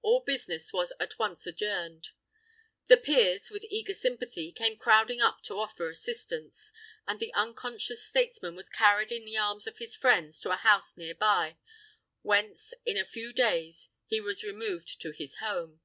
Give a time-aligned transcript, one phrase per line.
[0.00, 2.08] All business was at once adjourned.
[2.86, 6.72] The peers, with eager sympathy, came crowding up to offer assistance,
[7.06, 10.96] and the unconscious statesman was carried in the arms of his friends to a house
[10.96, 11.58] near by,
[12.22, 15.80] whence in a few days he was removed to his home.